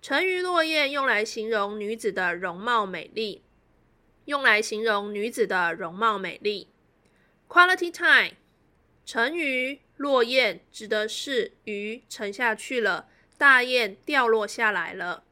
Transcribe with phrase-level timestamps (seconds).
[0.00, 3.42] 沉鱼落雁用来形容女子的容貌美丽。
[4.26, 6.68] 用来形容女子的容貌美丽。
[7.48, 8.36] Quality time，
[9.06, 13.08] 沉鱼落雁指的是鱼沉下去了，
[13.38, 15.24] 大雁掉落下来了。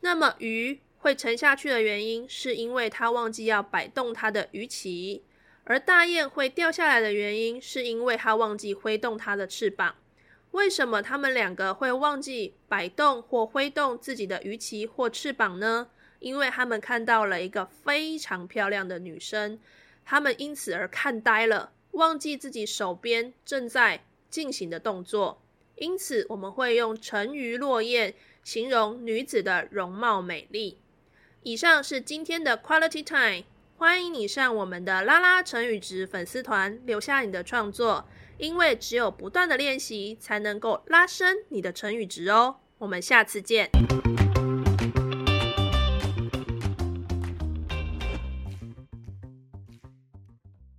[0.00, 5.22] 那么鱼会沉下去的原因，是因为它忘记要摆动它的鱼鳍。
[5.64, 9.96] 而大雁会掉下来的原因，是因为它忘记挥动它的翅膀。
[10.56, 15.88] 为什么他们两个会忘记摆动或挥动自己的鱼鳍或翅膀呢？
[16.18, 19.60] 因为他们看到了一个非常漂亮的女生，
[20.02, 25.42] 他们因此而看呆了，忘记自己手边正在进行的动作。
[25.74, 30.78] 因此，我们会用“沉鱼落雁”形容女子的容貌美丽。
[31.42, 33.44] 以上是今天的 Quality Time。
[33.78, 42.56] 欢迎你上我们的拉拉成语值粉丝团，留下你的创作，因为只有不断的练习，才能够拉伸你的成语值哦。
[42.78, 43.68] 我们下次见。